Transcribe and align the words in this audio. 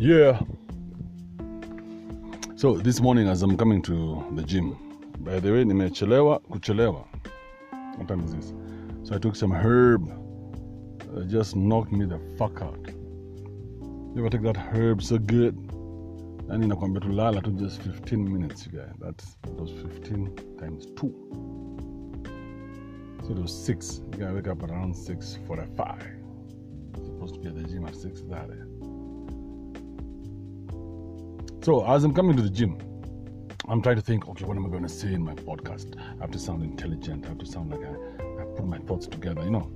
Yeah. 0.00 0.40
So 2.56 2.78
this 2.78 3.02
morning 3.02 3.28
as 3.28 3.42
I'm 3.42 3.58
coming 3.58 3.82
to 3.82 4.24
the 4.34 4.42
gym, 4.42 4.74
by 5.18 5.38
the 5.40 5.52
way, 5.52 5.62
nimechelewa 5.62 6.40
kuchelewa. 6.40 7.04
What 7.96 8.08
time 8.08 8.24
is 8.24 8.34
this? 8.34 8.54
So 9.02 9.14
I 9.14 9.18
took 9.18 9.36
some 9.36 9.50
herb. 9.52 10.08
It 11.18 11.28
just 11.28 11.54
knocked 11.54 11.92
me 11.92 12.06
the 12.06 12.18
fuck 12.38 12.62
out. 12.62 12.80
You 12.88 14.14
ever 14.16 14.30
take 14.30 14.40
that 14.40 14.56
herb 14.56 15.02
so 15.02 15.18
good? 15.18 15.54
And 16.48 16.64
inakwambia 16.64 17.00
tulala 17.00 17.02
to 17.02 17.12
Lala, 17.12 17.42
took 17.42 17.56
just 17.56 17.82
15 17.82 18.32
minutes, 18.32 18.66
you 18.66 18.78
guys. 18.78 18.94
That's 19.00 19.36
those 19.58 19.70
15 19.70 20.34
times 20.58 20.86
2. 20.96 21.12
So 23.24 23.32
it 23.32 23.38
was 23.38 23.52
6. 23.66 24.00
You 24.12 24.18
gotta 24.18 24.32
wake 24.32 24.48
up 24.48 24.62
around 24.62 24.94
6.45. 24.94 26.16
Supposed 27.04 27.34
to 27.34 27.40
be 27.40 27.48
at 27.48 27.54
the 27.54 27.64
gym 27.64 27.84
at 27.84 27.92
6.30. 27.92 28.69
So 31.62 31.84
as 31.86 32.04
I'm 32.04 32.14
coming 32.14 32.36
to 32.36 32.42
the 32.42 32.48
gym, 32.48 32.78
I'm 33.68 33.82
trying 33.82 33.96
to 33.96 34.02
think, 34.02 34.26
okay, 34.26 34.46
what 34.46 34.56
am 34.56 34.64
I 34.64 34.70
going 34.70 34.82
to 34.82 34.88
say 34.88 35.12
in 35.12 35.22
my 35.22 35.34
podcast? 35.34 35.94
I 35.98 36.22
have 36.22 36.30
to 36.30 36.38
sound 36.38 36.62
intelligent. 36.62 37.26
I 37.26 37.28
have 37.28 37.38
to 37.38 37.44
sound 37.44 37.70
like 37.70 37.82
I, 37.82 37.92
I 38.40 38.44
put 38.56 38.64
my 38.64 38.78
thoughts 38.78 39.06
together, 39.06 39.44
you 39.44 39.50
know. 39.50 39.70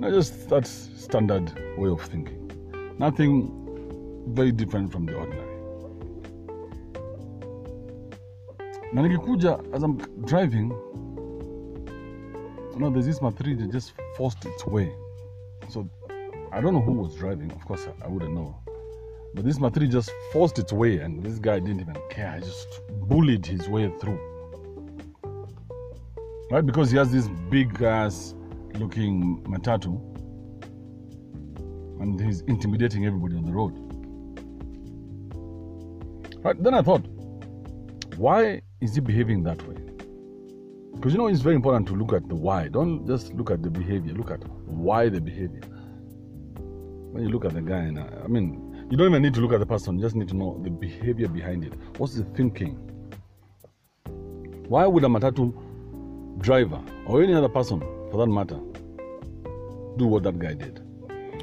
Just 0.00 0.48
that 0.48 0.66
standard 0.66 1.52
way 1.78 1.90
of 1.90 2.02
thinking. 2.02 2.50
Nothing 2.98 3.52
very 4.34 4.50
different 4.50 4.90
from 4.90 5.06
the 5.06 5.14
ordinary. 5.14 5.56
Na 8.92 9.02
nikikuja 9.02 9.72
as 9.72 9.84
I'm 9.84 9.98
driving, 10.26 10.70
you 12.72 12.78
know, 12.80 12.90
there's 12.90 13.06
this 13.06 13.22
Matri 13.22 13.54
that 13.54 13.70
just 13.70 13.92
forced 14.16 14.44
its 14.44 14.66
way. 14.66 14.92
So 15.68 15.88
I 16.50 16.60
don't 16.60 16.74
know 16.74 16.80
who 16.80 16.94
was 16.94 17.14
driving. 17.14 17.52
Of 17.52 17.64
course, 17.64 17.86
I 18.04 18.08
wouldn't 18.08 18.34
know. 18.34 18.58
But 19.34 19.44
this 19.44 19.58
Matri 19.58 19.88
just 19.88 20.10
forced 20.32 20.58
its 20.58 20.72
way, 20.72 20.98
and 20.98 21.22
this 21.22 21.38
guy 21.38 21.58
didn't 21.58 21.80
even 21.80 21.96
care. 22.10 22.34
He 22.34 22.40
just 22.40 22.80
bullied 23.08 23.46
his 23.46 23.68
way 23.68 23.90
through. 23.98 24.20
Right? 26.50 26.64
Because 26.64 26.90
he 26.90 26.98
has 26.98 27.10
this 27.10 27.28
big 27.50 27.80
ass 27.82 28.34
looking 28.74 29.42
Matatu, 29.44 29.98
and 32.00 32.20
he's 32.20 32.42
intimidating 32.42 33.06
everybody 33.06 33.36
on 33.36 33.44
the 33.44 33.52
road. 33.52 33.72
Right? 36.44 36.62
Then 36.62 36.74
I 36.74 36.82
thought, 36.82 37.06
why 38.16 38.60
is 38.82 38.94
he 38.94 39.00
behaving 39.00 39.44
that 39.44 39.66
way? 39.66 39.76
Because 40.94 41.14
you 41.14 41.18
know, 41.18 41.28
it's 41.28 41.40
very 41.40 41.54
important 41.56 41.88
to 41.88 41.94
look 41.94 42.12
at 42.12 42.28
the 42.28 42.34
why. 42.34 42.68
Don't 42.68 43.06
just 43.06 43.32
look 43.32 43.50
at 43.50 43.62
the 43.62 43.70
behavior, 43.70 44.12
look 44.12 44.30
at 44.30 44.46
why 44.66 45.08
the 45.08 45.20
behavior. 45.20 45.62
When 47.12 47.22
you 47.24 47.30
look 47.30 47.44
at 47.46 47.54
the 47.54 47.62
guy, 47.62 47.78
and 47.78 47.98
I 47.98 48.26
mean, 48.26 48.71
you 48.92 48.98
don't 48.98 49.06
even 49.06 49.22
need 49.22 49.32
to 49.32 49.40
look 49.40 49.54
at 49.54 49.58
the 49.58 49.64
person, 49.64 49.96
you 49.96 50.04
just 50.04 50.14
need 50.14 50.28
to 50.28 50.36
know 50.36 50.60
the 50.62 50.68
behavior 50.68 51.26
behind 51.26 51.64
it. 51.64 51.72
What's 51.96 52.14
the 52.14 52.24
thinking? 52.24 52.74
Why 54.68 54.86
would 54.86 55.02
a 55.02 55.06
Matatu 55.06 55.50
driver 56.42 56.78
or 57.06 57.22
any 57.22 57.32
other 57.32 57.48
person 57.48 57.80
for 57.80 58.18
that 58.18 58.26
matter 58.26 58.60
do 59.96 60.06
what 60.06 60.24
that 60.24 60.38
guy 60.38 60.52
did? 60.52 60.82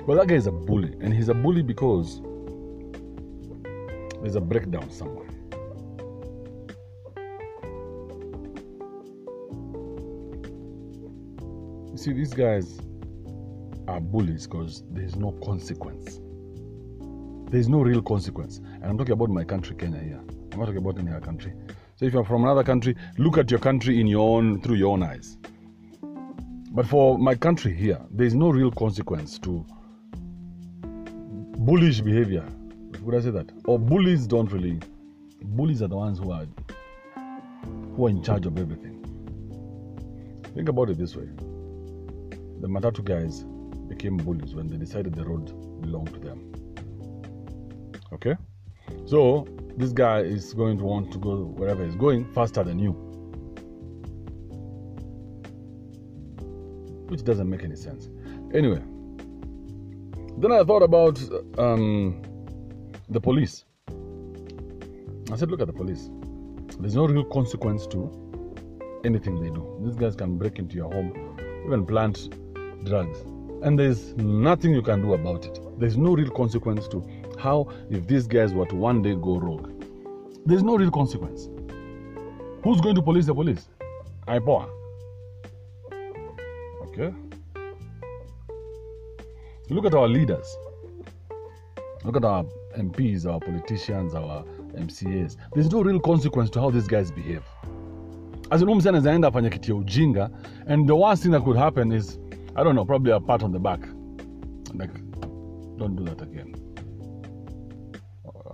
Well, 0.05 0.15
that 0.19 0.27
guy 0.27 0.35
is 0.35 0.45
a 0.45 0.51
bully, 0.51 0.93
and 1.01 1.11
he's 1.11 1.29
a 1.29 1.33
bully 1.33 1.63
because 1.63 2.21
there's 4.21 4.35
a 4.35 4.41
breakdown 4.41 4.91
somewhere. 4.91 5.25
You 11.91 11.97
see, 11.97 12.13
these 12.13 12.31
guys 12.31 12.79
are 13.87 13.99
bullies 13.99 14.45
because 14.45 14.83
there's 14.91 15.15
no 15.15 15.31
consequence. 15.43 16.19
There's 17.49 17.67
no 17.67 17.81
real 17.81 18.01
consequence. 18.03 18.57
And 18.57 18.85
I'm 18.85 18.97
talking 18.97 19.13
about 19.13 19.29
my 19.29 19.43
country, 19.43 19.75
Kenya 19.75 19.99
here. 19.99 20.21
I'm 20.53 20.59
not 20.59 20.65
talking 20.65 20.77
about 20.77 20.99
any 20.99 21.09
other 21.09 21.25
country. 21.25 21.53
So 21.95 22.05
if 22.05 22.13
you're 22.13 22.23
from 22.23 22.43
another 22.43 22.63
country, 22.63 22.95
look 23.17 23.39
at 23.39 23.49
your 23.49 23.59
country 23.59 23.99
in 23.99 24.05
your 24.05 24.37
own 24.37 24.61
through 24.61 24.75
your 24.75 24.93
own 24.93 25.01
eyes. 25.01 25.37
But 26.71 26.85
for 26.85 27.17
my 27.17 27.33
country 27.33 27.73
here, 27.73 27.99
there's 28.11 28.35
no 28.35 28.49
real 28.51 28.69
consequence 28.69 29.39
to 29.39 29.65
bullish 31.57 32.01
behavior. 32.01 32.45
Would 33.01 33.15
I 33.15 33.21
say 33.21 33.31
that? 33.31 33.51
Or 33.65 33.79
bullies 33.79 34.27
don't 34.27 34.51
really 34.51 34.79
bullies 35.41 35.81
are 35.81 35.87
the 35.87 35.95
ones 35.95 36.19
who 36.19 36.31
are 36.31 36.45
who 37.95 38.05
are 38.05 38.09
in 38.09 38.21
charge 38.21 38.45
of 38.45 38.59
everything. 38.59 38.95
Think 40.53 40.69
about 40.69 40.91
it 40.91 40.99
this 40.99 41.15
way. 41.15 41.27
The 42.61 42.67
Matatu 42.67 43.03
guys 43.03 43.43
became 43.87 44.17
bullies 44.17 44.53
when 44.53 44.67
they 44.67 44.77
decided 44.77 45.15
the 45.15 45.25
road 45.25 45.81
belonged 45.81 46.13
to 46.13 46.19
them. 46.19 46.58
Okay? 48.13 48.35
So 49.05 49.47
this 49.77 49.91
guy 49.91 50.19
is 50.19 50.53
going 50.53 50.77
to 50.77 50.83
want 50.83 51.11
to 51.11 51.17
go 51.17 51.53
wherever 51.57 51.85
he's 51.85 51.95
going 51.95 52.25
faster 52.33 52.63
than 52.63 52.79
you. 52.79 52.91
Which 57.07 57.23
doesn't 57.23 57.49
make 57.49 57.63
any 57.63 57.75
sense. 57.75 58.09
Anyway, 58.53 58.81
then 60.37 60.51
I 60.51 60.63
thought 60.63 60.83
about 60.83 61.19
um, 61.57 62.21
the 63.09 63.19
police. 63.19 63.65
I 65.31 65.35
said, 65.35 65.51
look 65.51 65.61
at 65.61 65.67
the 65.67 65.73
police. 65.73 66.09
There's 66.79 66.95
no 66.95 67.05
real 67.07 67.25
consequence 67.25 67.85
to 67.87 68.09
anything 69.03 69.41
they 69.41 69.49
do. 69.49 69.79
These 69.83 69.95
guys 69.95 70.15
can 70.15 70.37
break 70.37 70.59
into 70.59 70.75
your 70.75 70.91
home, 70.91 71.37
even 71.65 71.85
plant 71.85 72.29
drugs, 72.85 73.19
and 73.63 73.77
there's 73.77 74.13
nothing 74.15 74.73
you 74.73 74.81
can 74.81 75.01
do 75.01 75.13
about 75.13 75.45
it. 75.45 75.59
There's 75.77 75.97
no 75.97 76.13
real 76.13 76.31
consequence 76.31 76.87
to 76.89 77.05
how 77.39 77.67
if 77.89 78.07
these 78.07 78.27
guys 78.27 78.53
were 78.53 78.65
to 78.67 78.75
one 78.75 79.01
day 79.01 79.15
go 79.15 79.37
rogue. 79.37 79.71
There's 80.45 80.63
no 80.63 80.77
real 80.77 80.91
consequence. 80.91 81.49
Who's 82.63 82.81
going 82.81 82.95
to 82.95 83.01
police 83.01 83.25
the 83.25 83.33
police? 83.33 83.67
IPOA. 84.27 84.69
Okay? 86.87 87.13
Look 89.69 89.85
at 89.85 89.93
our 89.93 90.07
leaders. 90.07 90.57
Look 92.03 92.17
at 92.17 92.25
our 92.25 92.43
MPs, 92.77 93.25
our 93.25 93.39
politicians, 93.39 94.13
our 94.13 94.43
MCAs. 94.75 95.37
There's 95.53 95.71
no 95.71 95.81
real 95.81 95.99
consequence 95.99 96.49
to 96.51 96.59
how 96.61 96.69
these 96.71 96.87
guys 96.87 97.11
behave. 97.11 97.43
As 98.51 98.63
msee 98.63 98.89
anaweza 98.89 99.13
enda 99.13 99.27
afanye 99.27 99.49
kitu 99.49 99.71
ya 99.71 99.77
ujinga 99.77 100.29
and 100.67 100.87
the 100.87 100.93
worst 100.93 101.23
thing 101.23 101.31
that 101.31 101.43
could 101.43 101.57
happen 101.57 101.91
is 101.91 102.19
I 102.55 102.63
don't 102.63 102.75
know, 102.75 102.85
probably 102.85 103.11
a 103.11 103.19
pat 103.19 103.43
on 103.43 103.51
the 103.51 103.59
back. 103.59 103.79
Like, 104.73 104.93
don't 105.77 105.95
do 105.95 106.03
that 106.03 106.21
again. 106.21 106.55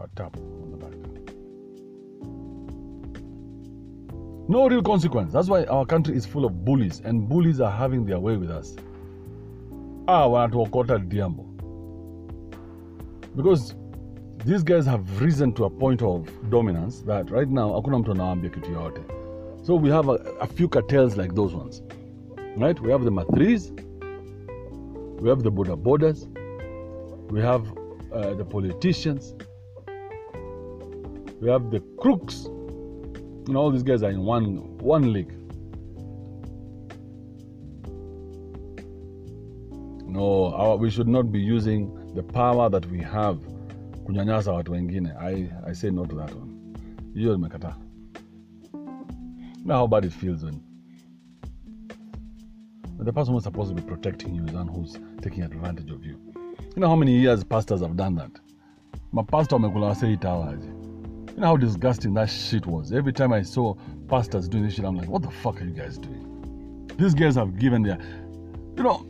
A 0.05 0.07
tap 0.15 0.37
on 0.37 0.69
the 0.69 0.77
back. 0.77 0.93
No 4.47 4.69
real 4.69 4.83
consequence. 4.83 5.33
That's 5.33 5.49
why 5.49 5.63
our 5.63 5.83
country 5.83 6.15
is 6.15 6.27
full 6.27 6.45
of 6.45 6.63
bullies, 6.63 7.01
and 7.03 7.27
bullies 7.27 7.59
are 7.59 7.71
having 7.71 8.05
their 8.05 8.19
way 8.19 8.37
with 8.37 8.51
us. 8.51 8.75
Ah, 10.07 10.27
wanatuokota 10.27 10.99
diambo. 11.09 11.45
Because 13.35 13.73
these 14.45 14.61
guys 14.61 14.85
have 14.85 15.21
risen 15.21 15.51
to 15.53 15.63
a 15.65 15.69
point 15.71 16.03
of 16.03 16.29
dominance 16.51 17.01
that 17.01 17.31
right 17.31 17.49
now 17.49 17.73
hakuna 17.73 17.99
mtu 17.99 18.11
anawaambia 18.11 18.49
kitu. 18.49 18.69
So 19.63 19.75
we 19.75 19.89
have 19.89 20.07
a, 20.09 20.19
a 20.39 20.47
few 20.47 20.69
cartels 20.69 21.17
like 21.17 21.33
those 21.33 21.55
ones. 21.55 21.81
Right? 22.57 22.79
We 22.79 22.91
have 22.91 23.03
the 23.03 23.11
Mathris, 23.11 23.71
we 25.19 25.29
have 25.29 25.41
the 25.41 25.51
boda 25.51 25.75
bodas, 25.75 26.27
we 27.31 27.41
have 27.41 27.65
uh, 28.13 28.35
the 28.35 28.45
politicians, 28.45 29.35
we 31.41 31.49
have 31.49 31.71
the 31.71 31.79
crooks. 31.99 32.45
You 33.47 33.53
know, 33.53 33.59
all 33.59 33.71
these 33.71 33.83
guys 33.83 34.03
are 34.03 34.11
in 34.11 34.21
one 34.21 34.77
one 34.79 35.13
league. 35.13 35.33
No, 40.07 40.53
our, 40.53 40.77
we 40.77 40.89
should 40.89 41.07
not 41.07 41.31
be 41.31 41.39
using 41.39 42.13
the 42.15 42.23
power 42.23 42.69
that 42.69 42.85
we 42.89 43.01
have 43.01 43.37
kunyanyasa 44.05 44.53
watu 44.53 44.71
wengine. 44.71 45.11
I, 45.19 45.49
I 45.67 45.73
say 45.73 45.91
no 45.91 46.05
to 46.05 46.15
that 46.15 46.33
one. 46.33 46.51
Hiyo 47.13 47.31
nimekataa. 47.33 47.75
Know 49.65 49.77
how 49.77 49.87
bad 49.87 50.05
it 50.05 50.13
feels 50.13 50.43
when 50.43 50.61
the 53.03 53.11
person 53.11 53.33
who's 53.33 53.43
supposed 53.43 53.75
to 53.75 53.81
be 53.81 53.87
protecting 53.87 54.35
you 54.35 54.45
is 54.45 54.53
one 54.53 54.67
who's 54.67 54.99
taking 55.21 55.43
advantage 55.43 55.91
of 55.91 56.05
you. 56.05 56.17
You 56.75 56.81
know 56.81 56.87
how 56.87 56.95
many 56.95 57.19
years 57.19 57.43
pastors 57.43 57.81
have 57.81 57.95
done 57.95 58.15
that? 58.15 58.31
Mapastor 59.13 59.59
wamekula 59.59 59.89
wase 59.89 60.13
eight 60.13 60.25
hours. 60.25 60.74
You 61.35 61.41
know 61.41 61.47
how 61.47 61.57
disgusting 61.57 62.13
that 62.13 62.29
shit 62.29 62.65
was. 62.65 62.93
Every 62.93 63.11
time 63.11 63.33
I 63.33 63.41
saw 63.41 63.75
pastors 64.07 64.47
doing 64.47 64.63
this 64.63 64.75
shit, 64.75 64.85
I'm 64.85 64.95
like, 64.95 65.09
what 65.09 65.21
the 65.21 65.29
fuck 65.29 65.61
are 65.61 65.65
you 65.65 65.73
guys 65.73 65.97
doing? 65.97 66.87
These 66.97 67.13
guys 67.13 67.35
have 67.35 67.59
given 67.59 67.83
their, 67.83 67.99
you 68.77 68.83
know, 68.83 69.05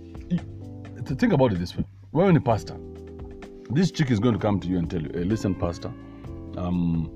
think 1.05 1.33
about 1.33 1.53
it 1.53 1.59
this 1.59 1.77
way. 1.77 1.85
When 2.09 2.35
a 2.35 2.41
pastor, 2.41 2.75
this 3.69 3.91
chick 3.91 4.09
is 4.09 4.19
going 4.19 4.33
to 4.33 4.39
come 4.39 4.59
to 4.59 4.67
you 4.67 4.79
and 4.79 4.89
tell 4.89 5.03
you, 5.03 5.11
hey, 5.13 5.23
listen, 5.23 5.53
pastor, 5.53 5.89
um, 6.57 7.15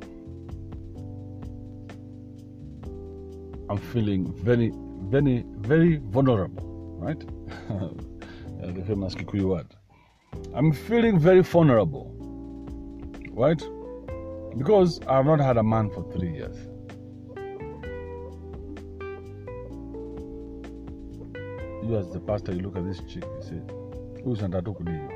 I'm 3.67 3.77
feeling 3.77 4.31
very, 4.44 4.71
very, 5.09 5.44
very 5.57 5.97
vulnerable, 5.97 6.97
right? 7.00 7.19
the 8.75 8.83
famous 8.85 9.15
Kikuyu 9.15 9.45
word. 9.45 9.75
I'm 10.53 10.71
feeling 10.71 11.17
very 11.17 11.41
vulnerable. 11.41 12.13
right? 13.31 13.61
Because 14.57 14.99
I 15.07 15.17
have 15.17 15.25
not 15.25 15.39
had 15.39 15.57
a 15.57 15.63
man 15.63 15.89
for 15.89 16.03
three 16.11 16.33
years. 16.33 16.55
You 21.83 21.97
as 21.97 22.09
the 22.09 22.19
pastor, 22.19 22.53
you 22.53 22.61
look 22.61 22.75
at 22.77 22.85
this 22.85 22.99
chick, 23.07 23.23
you 23.23 23.41
say, 23.41 23.61
Who's 24.23 24.39
nataka 24.39 24.73
kulima? 24.75 25.11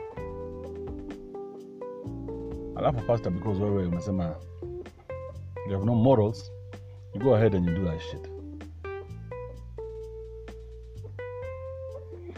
Alafu 2.75 3.06
pastor, 3.07 3.30
because 3.31 3.59
wewe 3.59 3.85
umesema 3.88 4.35
you 5.68 5.74
have 5.74 5.85
no 5.85 5.95
morals, 5.95 6.51
you 7.13 7.21
go 7.21 7.35
ahead 7.35 7.53
and 7.53 7.65
you 7.65 7.74
do 7.75 7.83
that 7.85 8.01
shit. 8.01 8.27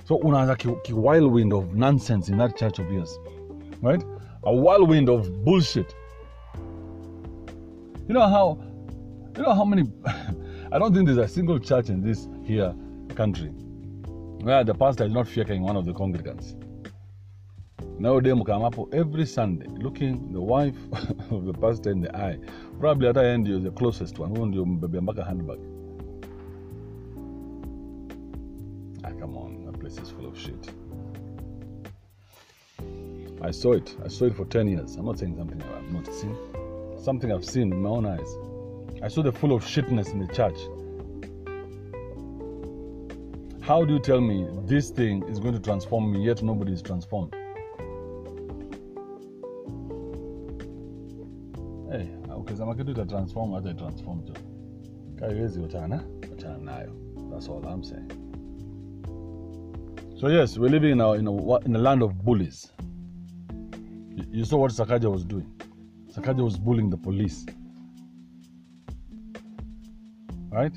So 0.07 0.18
unaanza 0.18 0.56
ki 0.83 0.94
whirlwind 0.94 1.53
of 1.53 1.74
nonsense 1.74 2.30
in 2.30 2.38
that 2.38 2.56
church 2.56 2.77
of 2.80 2.92
yours, 2.92 3.18
right? 3.81 4.03
A 4.44 4.53
whirlwind 4.53 5.09
of 5.09 5.44
bullshit. 5.44 5.95
You 8.07 8.13
know 8.13 8.28
how, 8.28 8.60
you 9.36 9.42
know 9.42 9.54
how 9.56 9.66
many. 9.66 9.92
I 10.72 10.78
don't 10.78 10.94
think 10.94 11.07
there's 11.07 11.18
a 11.18 11.28
single 11.28 11.57
church 11.60 11.90
in 11.90 12.04
this 12.04 12.28
here 12.44 12.75
country 13.16 13.50
where 13.50 14.63
the 14.63 14.75
pastor 14.75 15.06
is 15.06 15.12
not 15.12 15.28
fiaking 15.28 15.63
one 15.63 15.75
of 15.75 15.86
the 15.86 15.94
congregants. 15.94 16.54
Now 17.98 18.19
they 18.19 18.30
come 18.30 18.63
up 18.63 18.75
every 18.94 19.25
Sunday 19.25 19.66
looking 19.69 20.31
the 20.31 20.42
wife 20.42 20.75
of 21.31 21.46
the 21.46 21.54
pastor 21.54 21.90
in 21.90 22.02
the 22.02 22.16
eye. 22.16 22.38
Probably 22.80 23.07
at 23.07 23.16
the 23.16 23.25
end 23.25 23.48
you're 23.48 23.60
the 23.60 23.72
closest 23.72 24.19
one. 24.19 24.36
Who 24.36 24.46
mbebe 24.46 25.00
mpaka 25.02 25.24
handbag. 25.24 25.60
Ah, 29.04 29.12
come 29.19 29.36
on, 29.36 29.66
that 29.66 29.80
place 29.80 29.98
is 29.98 30.12
full 30.12 30.28
of 30.28 30.38
shit. 30.38 30.69
I 33.42 33.50
saw 33.52 33.74
it. 33.74 33.96
I 34.04 34.10
saw 34.10 34.25
it 34.25 34.36
for 34.36 34.46
10 34.46 34.68
years. 34.68 34.96
I'm 34.96 35.06
not 35.06 35.18
saying 35.18 35.38
something 35.38 35.62
I've 35.62 35.92
not 35.92 36.13
seen. 36.13 36.36
Something 37.06 37.31
I've 37.31 37.46
seen 37.46 37.69
with 37.69 37.78
my 37.78 37.90
own 37.90 38.07
eyes. 38.07 38.36
I 39.04 39.10
saw 39.10 39.22
the 39.22 39.31
full 39.31 39.54
of 39.54 39.63
shitness 39.63 40.12
in 40.12 40.18
the 40.18 40.25
church. 40.34 40.57
How 43.62 43.86
do 43.86 43.94
you 43.94 44.00
tell 44.00 44.19
me 44.19 44.48
this 44.66 44.90
thing 44.90 45.22
is 45.30 45.40
going 45.40 45.54
to 45.54 45.60
transform 45.60 46.12
me 46.12 46.25
yet 46.25 46.42
nobody 46.42 46.74
is 46.74 46.81
transformed? 46.81 47.36
Hey, 51.92 52.07
ukisema 52.38 52.75
kitu 52.75 52.92
ita 52.92 53.06
transform 53.06 53.54
hata 53.54 53.74
transform 53.74 54.24
tu. 54.24 54.34
Kaiwezi 55.16 55.60
wachana, 55.60 56.04
wachana 56.31 56.57
nayo. 56.57 56.92
That's 57.31 57.50
all 57.50 57.63
I'm 57.66 57.84
saying. 57.84 58.12
So 60.19 60.30
yes, 60.30 60.57
we're 60.57 60.72
living 60.72 60.92
in 60.92 61.02
a, 61.02 61.12
in 61.13 61.28
a, 61.28 61.60
in 61.66 61.75
a 61.75 61.80
land 61.80 62.02
of 62.04 62.13
bullies. 62.24 62.74
You 64.31 64.46
saw 64.46 64.57
what 64.57 64.72
Sakaja 64.72 65.12
was 65.12 65.24
doing. 65.24 65.55
Sakaja 66.16 66.44
was 66.44 66.58
bullying 66.58 66.90
the 66.90 66.98
police. 66.98 67.46
Right? 70.50 70.74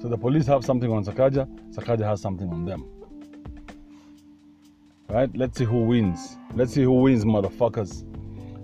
So 0.00 0.08
the 0.08 0.16
police 0.16 0.46
have 0.46 0.64
something 0.64 0.92
on 0.92 1.04
Sakaja, 1.04 1.48
Sakaja 1.74 2.04
has 2.04 2.20
something 2.20 2.48
on 2.50 2.64
them. 2.64 2.84
Right? 5.08 5.28
Let's 5.36 5.58
see 5.58 5.64
who 5.64 5.82
wins. 5.82 6.36
Let's 6.54 6.72
see 6.72 6.84
who 6.84 6.92
wins, 6.92 7.24
motherfuckers. 7.24 8.04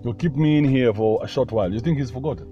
You'll 0.05 0.15
keep 0.15 0.37
me 0.37 0.59
in 0.59 0.65
here 0.65 0.95
for 0.95 1.25
a 1.25 1.27
short 1.27 1.51
while. 1.51 1.73
You 1.73 1.81
think 1.81 1.99
he's 1.99 2.11
forgotten? 2.13 2.51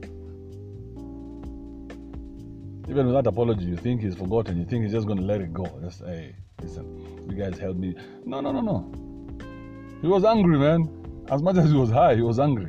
Even 2.89 3.07
with 3.07 3.15
that 3.15 3.29
apology, 3.29 3.67
you 3.67 3.77
think 3.77 4.01
he's 4.01 4.17
forgotten. 4.17 4.59
You 4.59 4.65
think 4.65 4.83
he's 4.83 4.93
just 4.93 5.07
going 5.07 5.19
to 5.19 5.25
let 5.25 5.41
it 5.41 5.53
go. 5.53 5.67
Just, 5.81 6.05
hey, 6.05 6.35
listen, 6.61 7.29
you 7.31 7.37
guys 7.37 7.57
help 7.57 7.77
me. 7.77 7.95
No, 8.25 8.41
no, 8.41 8.51
no, 8.51 8.61
no. 8.61 9.39
He 10.01 10.09
was 10.09 10.25
angry, 10.25 10.59
man. 10.59 10.89
As 11.29 11.41
much 11.41 11.57
as 11.57 11.71
he 11.71 11.77
was 11.77 11.91
high, 11.91 12.17
he 12.17 12.23
was 12.23 12.41
angry. 12.41 12.67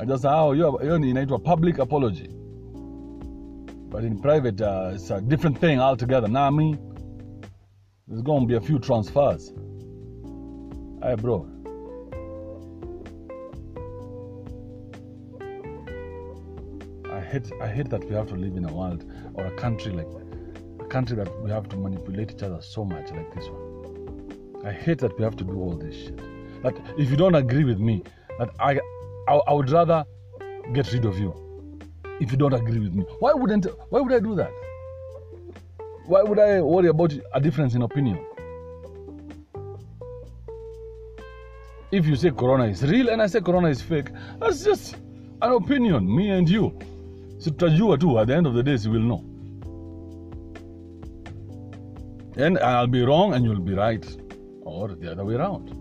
I 0.00 0.04
just 0.04 0.22
how 0.22 0.52
you 0.52 0.78
you 0.80 0.98
need 0.98 1.26
to 1.28 1.34
a 1.34 1.38
public 1.40 1.78
apology. 1.78 2.28
But 3.90 4.04
in 4.04 4.20
private, 4.20 4.60
uh, 4.60 4.92
it's 4.94 5.10
a 5.10 5.20
different 5.20 5.58
thing 5.58 5.80
altogether. 5.80 6.28
I 6.36 6.50
mean, 6.50 6.78
there's 8.06 8.22
going 8.22 8.42
to 8.42 8.46
be 8.46 8.54
a 8.54 8.60
few 8.60 8.78
transfers. 8.78 9.52
Hey, 11.02 11.16
bro. 11.16 11.48
I 17.10 17.20
hate, 17.20 17.50
I 17.60 17.66
hate 17.66 17.90
that 17.90 18.04
we 18.08 18.14
have 18.14 18.28
to 18.28 18.36
live 18.36 18.56
in 18.56 18.66
a 18.66 18.72
world 18.72 19.04
or 19.34 19.46
a 19.46 19.50
country 19.56 19.92
like 19.92 20.06
a 20.80 20.84
country 20.84 21.16
that 21.16 21.42
we 21.42 21.50
have 21.50 21.68
to 21.70 21.76
manipulate 21.76 22.30
each 22.30 22.42
other 22.44 22.62
so 22.62 22.84
much 22.84 23.10
like 23.10 23.34
this 23.34 23.48
one. 23.48 24.62
I 24.64 24.70
hate 24.70 24.98
that 24.98 25.18
we 25.18 25.24
have 25.24 25.36
to 25.36 25.44
do 25.44 25.58
all 25.58 25.76
this 25.76 25.96
shit. 25.96 26.62
That 26.62 26.76
if 26.96 27.10
you 27.10 27.16
don't 27.16 27.34
agree 27.34 27.64
with 27.64 27.80
me, 27.80 28.04
that 28.38 28.50
I, 28.60 28.80
I, 29.28 29.34
I 29.46 29.52
would 29.52 29.70
rather 29.70 30.04
get 30.72 30.90
rid 30.92 31.04
of 31.04 31.18
you 31.18 31.34
if 32.18 32.32
you 32.32 32.38
don't 32.38 32.54
agree 32.54 32.78
with 32.78 32.94
me. 32.94 33.04
Why 33.20 33.32
wouldn't? 33.34 33.66
Why 33.90 34.00
would 34.00 34.12
I 34.12 34.20
do 34.20 34.34
that? 34.36 34.50
Why 36.06 36.22
would 36.22 36.38
I 36.38 36.62
worry 36.62 36.88
about 36.88 37.12
a 37.34 37.40
difference 37.40 37.74
in 37.74 37.82
opinion? 37.82 38.24
If 41.90 42.06
you 42.06 42.16
say 42.16 42.30
Corona 42.30 42.64
is 42.64 42.82
real 42.82 43.10
and 43.10 43.20
I 43.20 43.26
say 43.26 43.40
Corona 43.40 43.68
is 43.68 43.82
fake, 43.82 44.08
that's 44.38 44.64
just 44.64 44.94
an 45.42 45.52
opinion, 45.52 46.14
me 46.14 46.30
and 46.30 46.48
you. 46.48 46.78
So 47.38 47.50
tutajua 47.50 48.00
tu, 48.00 48.18
at 48.18 48.28
the 48.28 48.34
end 48.34 48.46
of 48.46 48.54
the 48.54 48.62
day, 48.62 48.76
you 48.76 48.90
will 48.90 49.00
know. 49.00 49.24
And 52.36 52.58
I'll 52.58 52.86
be 52.86 53.02
wrong 53.02 53.34
and 53.34 53.44
you'll 53.44 53.60
be 53.60 53.74
right, 53.74 54.06
or 54.62 54.88
the 54.88 55.12
other 55.12 55.24
way 55.24 55.34
around. 55.34 55.77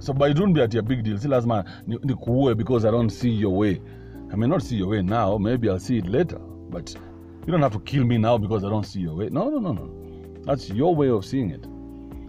So 0.00 0.12
by 0.12 0.32
don't 0.32 0.52
be 0.52 0.62
at 0.62 0.74
a 0.74 0.82
big 0.82 1.02
deal. 1.02 1.18
Si 1.18 1.28
lazima 1.28 1.64
ni, 1.86 1.98
ni 2.02 2.14
kuue 2.14 2.56
because 2.56 2.84
I 2.84 2.90
don't 2.90 3.10
see 3.10 3.30
your 3.30 3.56
way. 3.56 3.80
I 4.32 4.36
may 4.36 4.46
not 4.46 4.62
see 4.62 4.76
your 4.76 4.88
way 4.88 5.02
now. 5.02 5.36
Maybe 5.38 5.68
I'll 5.68 5.78
see 5.80 5.98
it 5.98 6.06
later. 6.06 6.38
But 6.70 6.94
you 7.46 7.52
don't 7.52 7.62
have 7.62 7.72
to 7.72 7.80
kill 7.80 8.04
me 8.04 8.18
now 8.18 8.38
because 8.38 8.64
I 8.64 8.68
don't 8.68 8.84
see 8.86 9.00
your 9.00 9.14
way. 9.16 9.28
No, 9.30 9.48
no, 9.50 9.58
no, 9.58 9.72
no. 9.72 9.90
That's 10.44 10.70
your 10.70 10.94
way 10.94 11.08
of 11.10 11.24
seeing 11.24 11.50
it. 11.50 11.66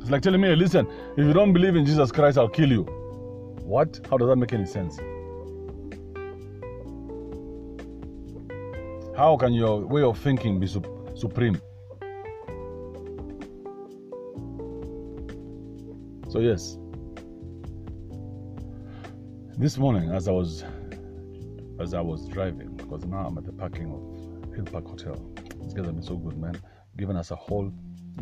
It's 0.02 0.10
like 0.10 0.22
telling 0.22 0.42
me, 0.42 0.56
listen, 0.56 0.88
if 1.18 1.26
you 1.26 1.34
don't 1.34 1.54
believe 1.54 1.76
in 1.76 1.86
Jesus 1.86 2.12
Christ, 2.12 2.38
I'll 2.38 2.50
kill 2.50 2.72
you. 2.72 2.84
What? 3.64 4.00
How 4.10 4.18
does 4.18 4.28
that 4.30 4.38
make 4.38 4.54
any 4.54 4.66
sense? 4.66 4.98
How 9.16 9.38
can 9.38 9.54
your 9.54 9.86
way 9.86 10.02
of 10.02 10.18
thinking 10.18 10.60
be 10.60 10.68
sup- 10.68 10.88
supreme? 11.18 11.62
So 16.30 16.40
yes, 16.40 16.78
this 19.60 19.78
morning 19.78 20.10
as 20.12 20.30
I 20.30 20.32
was 20.32 20.64
as 21.82 21.94
I 21.94 22.00
was 22.00 22.30
driving, 22.30 22.78
because 22.78 23.04
now 23.04 23.26
I'm 23.28 23.38
at 23.38 23.44
the 23.44 23.52
parking 23.52 23.92
of 23.92 24.56
Hill 24.56 24.64
Park 24.64 24.88
Hotel. 24.88 25.16
These 25.62 25.74
guys 25.74 25.86
have 25.86 25.96
been 25.96 26.02
so 26.02 26.16
good, 26.16 26.38
man. 26.38 26.58
Given 26.98 27.18
us 27.18 27.32
a 27.32 27.36
whole 27.36 27.70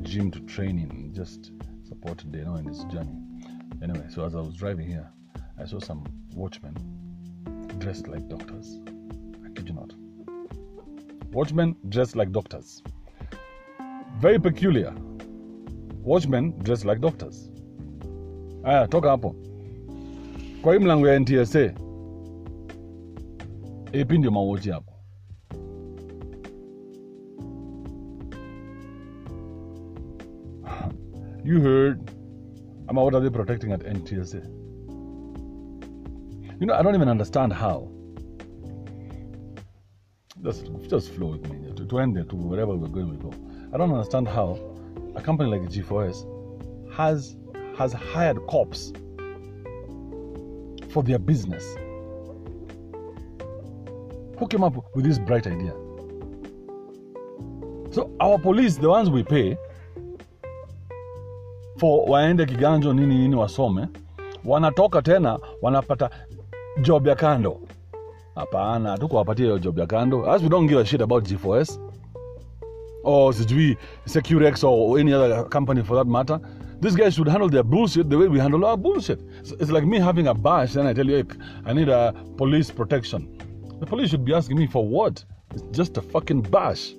gym 0.01 0.31
to 0.31 0.39
train 0.41 0.79
in, 0.79 1.13
just 1.13 1.51
support 1.87 2.23
you 2.23 2.43
know 2.43 2.55
in 2.55 2.65
this 2.65 2.83
journey. 2.85 3.15
Anyway, 3.83 4.07
so 4.09 4.25
as 4.25 4.33
I 4.33 4.39
was 4.39 4.55
driving 4.55 4.87
here, 4.87 5.07
I 5.59 5.65
saw 5.65 5.79
some 5.79 6.07
watchmen 6.33 6.73
dressed 7.77 8.07
like 8.07 8.27
doctors. 8.27 8.79
I 9.45 9.49
kid 9.51 9.69
you 9.69 9.75
not. 9.75 9.93
Watchmen 11.31 11.75
dressed 11.89 12.15
like 12.15 12.31
doctors. 12.31 12.81
Very 14.17 14.39
peculiar. 14.39 14.91
Watchmen 16.01 16.57
dressed 16.63 16.85
like 16.85 16.99
doctors. 16.99 17.51
Aya, 18.65 18.87
toka 18.87 19.09
hapo. 19.09 19.46
Kwa 20.61 20.73
hii 20.73 20.79
mlango 20.79 21.07
ya 21.07 21.19
NTSA, 21.19 21.73
ipi 23.91 24.17
ndio 24.17 24.31
mauoji 24.31 24.69
hapo? 24.69 24.93
You 31.43 31.61
heard 31.61 32.11
ama 32.87 33.03
what 33.03 33.15
are 33.15 33.21
they 33.21 33.29
protecting 33.29 33.71
at 33.71 33.83
NTSA? 33.83 34.41
You 36.59 36.65
know, 36.65 36.75
I 36.75 36.83
don't 36.83 36.95
even 36.95 37.09
understand 37.09 37.53
how. 37.53 37.87
Just, 40.43 40.71
just 40.89 41.11
flow 41.11 41.31
with 41.31 41.49
me 41.49 41.71
to, 41.75 41.85
to 41.85 41.99
end 41.99 42.15
there 42.15 42.23
to 42.25 42.35
wherever 42.35 42.75
we're 42.75 42.87
going, 42.89 43.09
we 43.09 43.17
go. 43.17 43.31
I 43.73 43.77
don't 43.77 43.91
understand 43.91 44.27
how 44.27 44.57
a 45.15 45.21
company 45.21 45.49
like 45.49 45.61
G4S 45.69 46.25
has 46.93 47.35
has 47.77 47.93
hired 47.93 48.37
cops 48.47 48.91
for 50.89 51.03
their 51.03 51.19
business. 51.19 51.77
Who 54.39 54.47
came 54.47 54.63
up 54.63 54.75
with 54.95 55.05
this 55.05 55.19
bright 55.19 55.47
idea? 55.47 55.73
So 57.91 58.11
our 58.19 58.37
police, 58.37 58.77
the 58.77 58.89
ones 58.89 59.09
we 59.09 59.23
pay 59.23 59.57
for 61.77 62.07
waende 62.09 62.45
kiganjo 62.45 62.93
nini 62.93 63.15
nini 63.15 63.35
wasome, 63.35 63.87
wanatoka 64.45 65.01
tena 65.01 65.39
wanapata 65.61 66.09
job 66.81 67.07
ya 67.07 67.15
kando. 67.15 67.61
Hapana, 68.35 68.89
hatukuwapatia 68.89 69.45
hiyo 69.45 69.59
job 69.59 69.79
ya 69.79 69.85
kando. 69.85 70.31
As 70.31 70.43
we 70.43 70.49
don't 70.49 70.69
give 70.69 70.81
a 70.81 70.85
shit 70.85 71.01
about 71.01 71.23
G4S 71.23 71.79
or 73.03 73.33
sijui 73.33 73.77
Securex 74.05 74.63
or 74.63 74.99
any 74.99 75.13
other 75.13 75.49
company 75.49 75.83
for 75.83 75.97
that 75.97 76.07
matter. 76.07 76.39
These 76.79 76.95
guys 76.95 77.15
should 77.15 77.27
handle 77.27 77.49
their 77.49 77.63
bullshit 77.63 78.09
the 78.09 78.17
way 78.17 78.27
we 78.27 78.39
handle 78.39 78.63
our 78.65 78.77
bullshit. 78.77 79.19
It's, 79.39 79.51
it's 79.53 79.71
like 79.71 79.83
me 79.83 79.99
having 79.99 80.27
a 80.27 80.33
bash 80.33 80.75
and 80.75 80.87
I 80.87 80.93
tell 80.93 81.07
you, 81.07 81.25
I 81.65 81.73
need 81.73 81.89
a 81.89 82.13
police 82.37 82.69
protection. 82.69 83.37
The 83.79 83.85
police 83.85 84.11
should 84.11 84.23
be 84.23 84.33
asking 84.33 84.57
me 84.57 84.67
for 84.67 84.87
what? 84.87 85.23
It's 85.53 85.63
just 85.75 85.97
a 85.97 86.01
fucking 86.01 86.41
bash. 86.41 86.93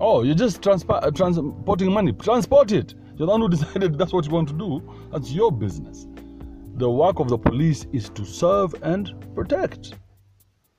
Oh, 0.00 0.22
you're 0.22 0.34
just 0.34 0.62
transpa- 0.62 1.02
uh, 1.04 1.10
transporting 1.10 1.92
money. 1.92 2.12
Transport 2.12 2.72
it. 2.72 2.94
You're 3.16 3.26
the 3.26 3.32
one 3.32 3.40
who 3.42 3.48
decided 3.56 3.98
that's 3.98 4.12
what 4.12 4.24
you 4.24 4.32
want 4.32 4.48
to 4.48 4.54
do. 4.54 4.82
That's 5.12 5.32
your 5.32 5.52
business. 5.52 6.06
The 6.76 6.90
work 6.90 7.20
of 7.20 7.28
the 7.28 7.38
police 7.38 7.86
is 7.92 8.08
to 8.10 8.24
serve 8.24 8.74
and 8.82 9.14
protect. 9.34 9.94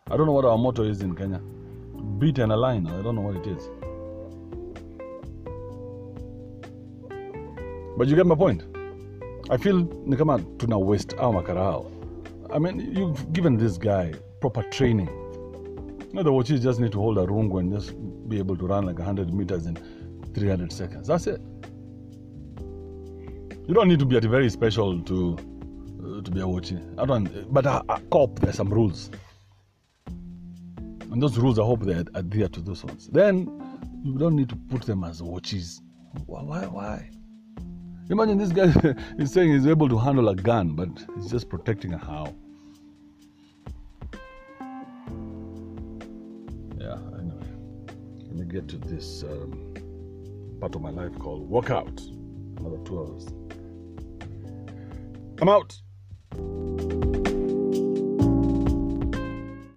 I 0.10 0.18
don't 0.18 0.26
know 0.26 0.34
what 0.34 0.46
our 0.46 0.58
motto 0.58 0.84
is 0.84 1.02
in 1.02 1.16
Kenya. 1.16 1.40
Beat 2.18 2.40
and 2.40 2.52
align. 2.52 2.88
I 2.88 3.02
don't 3.04 3.16
know 3.16 3.22
what 3.22 3.36
it 3.36 3.48
is. 3.48 3.70
But 7.98 8.08
you 8.08 8.16
get 8.16 8.26
my 8.26 8.36
point. 8.36 8.64
I 9.50 9.58
feel 9.58 9.84
ni 10.06 10.16
kama 10.18 10.40
tuna 10.58 10.80
waste 10.80 11.14
our 11.20 11.34
makarao. 11.34 11.92
I 12.54 12.60
mean, 12.60 12.96
you've 12.96 13.34
given 13.34 13.58
this 13.58 13.78
guy 13.78 14.14
proper 14.42 14.64
training. 14.64 15.08
You 15.08 16.14
know, 16.14 16.24
the 16.24 16.32
watches 16.32 16.62
just 16.62 16.80
need 16.80 16.92
to 16.94 17.00
hold 17.00 17.18
a 17.18 17.26
rungu 17.26 17.60
and 17.60 17.74
just 17.74 17.94
be 18.30 18.38
able 18.40 18.56
to 18.58 18.68
run 18.68 18.86
like 18.86 19.00
100 19.00 19.34
meters 19.34 19.66
in 19.66 19.76
300 20.34 20.72
seconds. 20.72 21.08
That's 21.08 21.28
it. 21.28 21.42
You 23.68 23.74
don't 23.74 23.88
need 23.88 24.00
to 24.00 24.06
be 24.06 24.18
at 24.18 24.24
very 24.24 24.50
special 24.50 25.02
to 25.02 25.38
uh, 26.04 26.22
to 26.22 26.32
be 26.32 26.42
a 26.42 26.48
watching. 26.48 26.96
I 26.98 27.06
don't. 27.06 27.54
But 27.54 27.66
a, 27.66 27.84
a 27.90 28.00
cop, 28.12 28.40
there's 28.40 28.56
some 28.56 28.70
rules, 28.70 29.10
and 30.08 31.22
those 31.22 31.38
rules 31.38 31.60
I 31.60 31.64
hope 31.64 31.82
they 31.82 32.04
adhere 32.16 32.50
to 32.50 32.62
those 32.62 32.84
ones. 32.84 33.08
Then 33.08 33.48
you 34.04 34.18
don't 34.18 34.36
need 34.36 34.50
to 34.50 34.56
put 34.56 34.82
them 34.84 35.04
as 35.04 35.22
watches. 35.24 35.82
Why? 36.26 36.42
Why? 36.44 36.66
why? 36.66 37.10
Imagine 38.10 38.38
this 38.38 38.52
guy 38.52 38.96
is 39.18 39.32
saying 39.32 39.54
he's 39.54 39.66
able 39.66 39.88
to 39.88 39.98
handle 39.98 40.28
a 40.30 40.36
gun, 40.36 40.76
but 40.76 40.90
he's 41.16 41.32
just 41.32 41.48
protecting 41.50 41.94
a 41.94 41.98
how. 41.98 42.34
Yeah, 46.78 46.98
anyway. 47.18 47.48
Let 48.28 48.36
me 48.36 48.46
get 48.46 48.68
to 48.70 48.78
this 48.78 49.24
um, 49.24 49.74
part 50.60 50.76
of 50.76 50.82
my 50.82 50.90
life 50.90 51.18
called 51.18 51.50
workout. 51.50 52.02
Another 52.58 52.78
two 52.84 53.00
hours. 53.00 53.28
I'm 55.42 55.50
out. 55.50 55.82